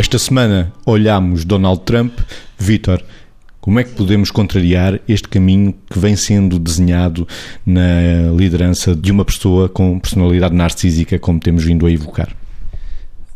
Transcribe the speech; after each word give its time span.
Esta 0.00 0.18
semana 0.18 0.72
olhamos 0.86 1.44
Donald 1.44 1.82
Trump. 1.82 2.20
Vítor, 2.58 3.04
como 3.60 3.78
é 3.78 3.84
que 3.84 3.90
podemos 3.90 4.30
contrariar 4.30 4.98
este 5.06 5.28
caminho 5.28 5.74
que 5.90 5.98
vem 5.98 6.16
sendo 6.16 6.58
desenhado 6.58 7.28
na 7.66 8.32
liderança 8.34 8.96
de 8.96 9.12
uma 9.12 9.26
pessoa 9.26 9.68
com 9.68 9.98
personalidade 9.98 10.54
narcísica, 10.54 11.18
como 11.18 11.38
temos 11.38 11.64
vindo 11.64 11.84
a 11.84 11.92
evocar? 11.92 12.34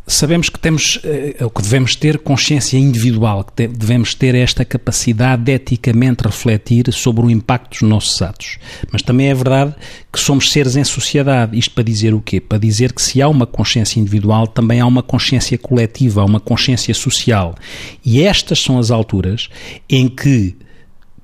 Sabemos 0.06 0.48
que 0.48 0.58
temos, 0.58 1.00
eh, 1.02 1.36
o 1.40 1.48
que 1.48 1.62
devemos 1.62 1.96
ter 1.96 2.18
consciência 2.18 2.76
individual, 2.76 3.44
que 3.44 3.66
devemos 3.66 4.14
ter 4.14 4.34
esta 4.34 4.64
capacidade 4.64 5.42
de 5.44 5.52
eticamente 5.52 6.24
refletir 6.24 6.92
sobre 6.92 7.24
o 7.24 7.30
impacto 7.30 7.70
dos 7.70 7.82
nossos 7.82 8.20
atos. 8.20 8.58
Mas 8.92 9.02
também 9.02 9.28
é 9.28 9.34
verdade 9.34 9.74
que 10.12 10.20
somos 10.20 10.50
seres 10.50 10.76
em 10.76 10.84
sociedade. 10.84 11.58
Isto 11.58 11.74
para 11.74 11.84
dizer 11.84 12.12
o 12.12 12.20
quê? 12.20 12.40
Para 12.40 12.58
dizer 12.58 12.92
que 12.92 13.00
se 13.00 13.22
há 13.22 13.28
uma 13.28 13.46
consciência 13.46 13.98
individual, 13.98 14.46
também 14.46 14.80
há 14.80 14.86
uma 14.86 15.02
consciência 15.02 15.56
coletiva, 15.56 16.20
há 16.20 16.24
uma 16.24 16.40
consciência 16.40 16.92
social. 16.92 17.54
E 18.04 18.22
estas 18.22 18.60
são 18.60 18.78
as 18.78 18.90
alturas 18.90 19.48
em 19.88 20.08
que 20.08 20.54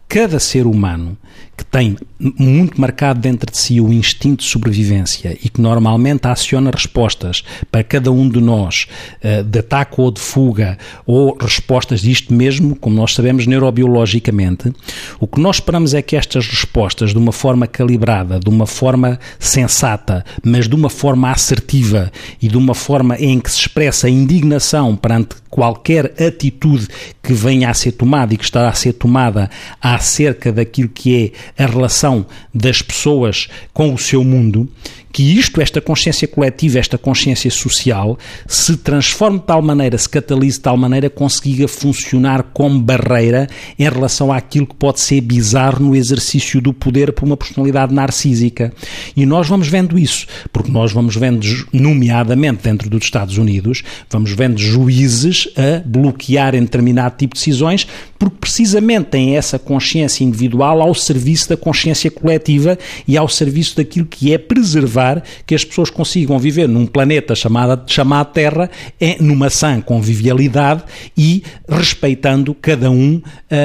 cada 0.09 0.41
ser 0.41 0.67
humano 0.67 1.17
que 1.61 1.65
tem 1.65 1.97
muito 2.19 2.81
marcado 2.81 3.21
dentro 3.21 3.51
de 3.51 3.59
si 3.59 3.81
o 3.81 3.93
instinto 3.93 4.43
de 4.43 4.49
sobrevivência 4.51 5.37
e 5.43 5.49
que 5.49 5.61
normalmente 5.61 6.27
aciona 6.27 6.71
respostas 6.71 7.43
para 7.71 7.85
cada 7.85 8.11
um 8.11 8.29
de 8.29 8.41
nós 8.41 8.87
eh, 9.23 9.43
de 9.43 9.59
ataque 9.59 10.01
ou 10.01 10.11
de 10.11 10.21
fuga 10.21 10.79
ou 11.07 11.37
respostas 11.39 12.01
disto 12.01 12.33
mesmo, 12.33 12.75
como 12.75 12.97
nós 12.97 13.15
sabemos 13.15 13.47
neurobiologicamente, 13.47 14.73
o 15.19 15.27
que 15.27 15.39
nós 15.39 15.57
esperamos 15.57 15.93
é 15.93 16.01
que 16.01 16.17
estas 16.17 16.47
respostas, 16.47 17.11
de 17.11 17.19
uma 17.19 17.33
forma 17.33 17.67
calibrada, 17.67 18.41
de 18.41 18.49
uma 18.49 18.67
forma 18.67 19.19
sensata, 19.39 20.25
mas 20.43 20.67
de 20.67 20.75
uma 20.75 20.89
forma 20.89 21.31
assertiva 21.31 22.11
e 22.41 22.49
de 22.49 22.57
uma 22.57 22.75
forma 22.75 23.17
em 23.17 23.39
que 23.39 23.51
se 23.51 23.59
expressa 23.59 24.09
indignação 24.09 24.97
perante 24.97 25.37
qualquer 25.51 26.15
atitude 26.23 26.89
que 27.23 27.33
venha 27.33 27.69
a 27.69 27.75
ser 27.75 27.93
tomada 27.93 28.33
e 28.33 28.37
que 28.37 28.45
está 28.45 28.69
a 28.69 28.73
ser 28.73 28.93
tomada 28.93 29.51
acerca 29.83 30.53
daquilo 30.53 30.89
que 30.89 31.17
é 31.17 31.30
a 31.59 31.67
relação 31.67 32.27
das 32.55 32.83
pessoas 32.83 33.49
com 33.73 33.93
o 33.93 33.99
seu 33.99 34.25
mundo, 34.25 34.69
que 35.13 35.23
isto, 35.37 35.61
esta 35.61 35.81
consciência 35.81 36.27
coletiva, 36.29 36.79
esta 36.79 36.97
consciência 36.97 37.51
social, 37.51 38.19
se 38.47 38.77
transforme 38.77 39.39
de 39.39 39.45
tal 39.45 39.61
maneira, 39.61 39.99
se 39.99 40.09
catalise 40.09 40.57
de 40.57 40.63
tal 40.63 40.77
maneira, 40.77 41.11
consiga 41.11 41.67
funcionar 41.67 42.45
como 42.55 42.81
barreira 42.81 43.49
em 43.79 43.89
relação 43.89 44.33
àquilo 44.33 44.67
que 44.67 44.75
pode 44.75 45.01
ser 45.01 45.21
bizarro 45.21 45.85
no 45.85 45.97
exercício 45.97 46.61
do 46.61 46.73
poder 46.73 47.13
por 47.13 47.25
uma 47.25 47.37
personalidade 47.37 47.93
narcísica. 47.93 48.73
E 49.17 49.27
nós 49.27 49.49
vamos 49.49 49.69
vendo 49.69 49.99
isso, 49.99 50.27
porque 50.53 50.71
nós 50.71 50.93
vamos 50.93 51.17
vendo, 51.17 51.45
nomeadamente 51.73 52.63
dentro 52.63 52.89
dos 52.89 53.05
Estados 53.05 53.37
Unidos, 53.37 53.83
vamos 54.09 54.33
vendo 54.33 54.59
juízes 54.59 55.49
a 55.57 55.83
bloquearem 55.85 56.63
determinado 56.63 57.17
tipo 57.17 57.35
de 57.35 57.41
decisões, 57.41 57.87
porque 58.19 58.37
precisamente 58.41 59.07
têm 59.07 59.37
essa 59.37 59.59
consciência 59.59 60.23
individual 60.23 60.81
ao 60.83 60.95
serviço 61.11 61.49
da 61.49 61.57
consciência 61.57 62.11
coletiva 62.11 62.79
e 63.07 63.17
ao 63.17 63.29
serviço 63.29 63.77
daquilo 63.77 64.07
que 64.07 64.33
é 64.33 64.39
preservar 64.39 65.23
que 65.45 65.55
as 65.55 65.65
pessoas 65.65 65.91
consigam 65.91 66.39
viver 66.39 66.69
num 66.69 66.87
planeta 66.87 67.35
chamado, 67.35 67.91
chamado 67.91 68.33
Terra, 68.33 68.71
é, 69.01 69.17
numa 69.21 69.51
sã 69.51 69.81
convivialidade 69.81 70.85
e 71.17 71.43
respeitando 71.69 72.55
cada 72.55 72.91
um 72.91 73.17
uh, 73.17 73.23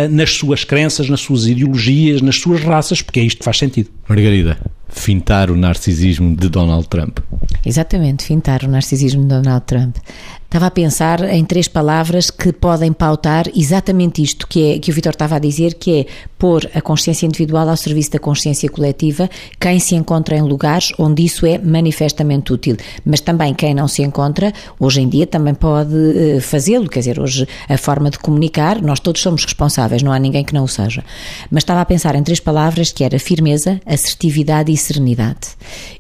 nas 0.10 0.32
suas 0.32 0.64
crenças, 0.64 1.08
nas 1.08 1.22
suas 1.22 1.46
ideologias, 1.46 2.22
nas 2.22 2.38
suas 2.38 2.62
raças, 2.62 3.02
porque 3.02 3.20
é 3.20 3.24
isto 3.24 3.40
que 3.40 3.46
faz 3.46 3.58
sentido. 3.58 3.90
Margarida, 4.09 4.58
fintar 4.90 5.52
o 5.52 5.56
narcisismo 5.56 6.36
de 6.36 6.50
Donald 6.50 6.88
Trump. 6.88 7.20
Exatamente, 7.66 8.24
fintar 8.24 8.64
o 8.64 8.68
narcisismo 8.68 9.24
de 9.24 9.30
Donald 9.30 9.66
Trump. 9.66 9.98
Estava 10.56 10.68
a 10.68 10.72
pensar 10.72 11.22
em 11.34 11.44
três 11.44 11.68
palavras 11.68 12.30
que 12.30 12.53
podem 12.53 12.94
pautar 12.94 13.46
exatamente 13.53 14.22
isto 14.24 14.48
que, 14.48 14.76
é, 14.76 14.80
que 14.80 14.90
o 14.90 14.94
Vitor 14.94 15.12
estava 15.12 15.36
a 15.36 15.40
dizer, 15.40 15.74
que 15.74 16.00
é 16.00 16.06
pôr 16.38 16.70
a 16.74 16.80
consciência 16.80 17.25
individual 17.25 17.68
ao 17.68 17.75
serviço 17.75 18.12
da 18.12 18.20
consciência 18.20 18.70
coletiva, 18.70 19.30
quem 19.59 19.80
se 19.80 19.96
encontra 19.96 20.38
em 20.38 20.44
lugares 20.44 20.94
onde 20.98 21.25
isso 21.25 21.46
é 21.46 21.58
manifestamente 21.58 22.54
útil. 22.54 22.78
Mas 23.04 23.20
também 23.20 23.54
quem 23.54 23.74
não 23.74 23.88
se 23.88 24.02
encontra, 24.02 24.54
hoje 24.80 25.02
em 25.02 25.09
dia 25.09 25.28
também 25.28 25.54
pode 25.54 25.94
eh, 25.94 26.40
fazê-lo, 26.40 26.88
quer 26.88 27.00
dizer, 27.00 27.20
hoje 27.20 27.46
a 27.68 27.78
forma 27.78 28.09
de 28.09 28.20
comunicar, 28.20 28.81
nós 28.81 29.02
todos 29.02 29.22
somos 29.22 29.44
responsáveis, 29.44 30.04
não 30.04 30.14
há 30.14 30.20
ninguém 30.20 30.46
que 30.46 30.54
não 30.54 30.64
o 30.64 30.70
seja. 30.70 31.04
Mas 31.52 31.64
estava 31.64 31.81
a 31.81 31.86
pensar 31.86 32.16
em 32.16 32.24
três 32.24 32.40
palavras 32.40 32.94
que 32.94 33.04
era 33.04 33.20
firmeza, 33.20 33.81
assertividade 33.86 34.72
e 34.72 34.78
serenidade. 34.78 35.50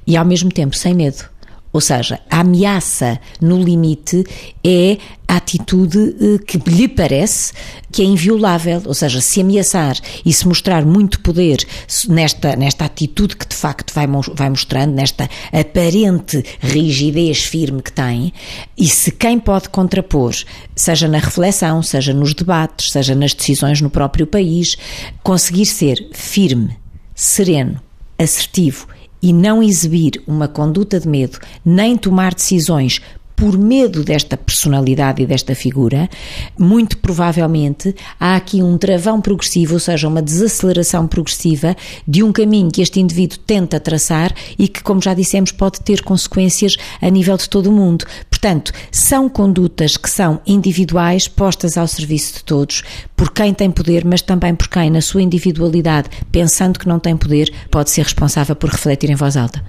E 0.07 0.15
ao 0.15 0.23
mesmo 0.23 0.49
tempo 0.49 0.77
sem 0.77 0.93
medo 0.93 1.34
ou 1.75 1.81
seja, 1.81 2.21
a 2.31 2.39
ameaça 2.39 3.19
no 3.41 3.61
limite 3.61 4.23
é 4.63 4.97
a 5.27 5.35
atitude 5.35 6.15
eh, 6.21 6.37
que 6.37 6.57
lhe 6.69 6.87
parece 6.87 7.51
que 7.91 8.01
é 8.01 8.05
inviolável, 8.05 8.81
ou 8.85 8.93
seja, 8.93 9.19
se 9.19 9.41
ameaçar 9.41 9.97
e 10.25 10.31
se 10.31 10.47
mostrar 10.47 10.85
muito 10.85 11.19
poder 11.19 11.67
nesta, 12.07 12.55
nesta 12.55 12.85
atitude 12.85 13.35
que 13.35 13.45
de 13.45 13.57
facto 13.57 13.93
vai, 13.93 14.07
vai 14.07 14.49
mostrando, 14.49 14.93
nesta 14.93 15.29
aparente 15.51 16.45
rigidez 16.61 17.43
firme 17.43 17.81
que 17.81 17.91
tem, 17.91 18.31
e 18.77 18.87
se 18.87 19.11
quem 19.11 19.37
pode 19.37 19.67
contrapor, 19.67 20.33
seja 20.73 21.09
na 21.09 21.17
reflexão, 21.17 21.83
seja 21.83 22.13
nos 22.13 22.33
debates, 22.33 22.89
seja 22.89 23.13
nas 23.13 23.33
decisões 23.33 23.81
no 23.81 23.89
próprio 23.89 24.25
país, 24.25 24.77
conseguir 25.21 25.65
ser 25.65 26.07
firme, 26.13 26.77
sereno, 27.13 27.81
assertivo 28.17 28.87
e 29.25 29.33
não 29.33 29.63
exibir 29.63 30.21
uma 30.27 30.47
conduta 30.47 30.99
de 30.99 31.07
medo, 31.07 31.39
nem 31.65 31.97
tomar 31.97 32.35
decisões 32.35 33.01
por 33.35 33.57
medo 33.57 34.03
desta 34.03 34.37
personalidade 34.37 35.23
e 35.23 35.25
desta 35.25 35.55
figura, 35.55 36.07
muito 36.57 36.99
provavelmente 36.99 37.93
há 38.19 38.35
aqui 38.35 38.61
um 38.61 38.77
travão 38.77 39.19
progressivo, 39.19 39.73
ou 39.73 39.79
seja, 39.79 40.07
uma 40.07 40.21
desaceleração 40.21 41.07
progressiva 41.07 41.75
de 42.07 42.21
um 42.21 42.31
caminho 42.31 42.71
que 42.71 42.83
este 42.83 42.99
indivíduo 42.99 43.39
tenta 43.39 43.79
traçar 43.79 44.31
e 44.59 44.67
que, 44.67 44.83
como 44.83 45.01
já 45.01 45.15
dissemos, 45.15 45.51
pode 45.51 45.81
ter 45.81 46.03
consequências 46.03 46.77
a 47.01 47.09
nível 47.09 47.35
de 47.35 47.49
todo 47.49 47.67
o 47.67 47.73
mundo. 47.73 48.05
Portanto, 48.45 48.73
são 48.91 49.27
condutas 49.27 49.97
que 49.97 50.07
são 50.07 50.39
individuais, 50.45 51.27
postas 51.27 51.79
ao 51.79 51.87
serviço 51.87 52.35
de 52.35 52.43
todos, 52.43 52.83
por 53.15 53.31
quem 53.31 53.55
tem 53.55 53.71
poder, 53.71 54.05
mas 54.05 54.21
também 54.21 54.53
por 54.53 54.67
quem, 54.67 54.91
na 54.91 55.01
sua 55.01 55.23
individualidade, 55.23 56.11
pensando 56.31 56.77
que 56.77 56.87
não 56.87 56.99
tem 56.99 57.17
poder, 57.17 57.51
pode 57.71 57.89
ser 57.89 58.03
responsável 58.03 58.55
por 58.55 58.69
refletir 58.69 59.09
em 59.09 59.15
voz 59.15 59.35
alta. 59.35 59.63